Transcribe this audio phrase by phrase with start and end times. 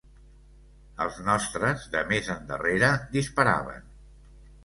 [1.05, 3.85] Els nostres de més endarrere disparaven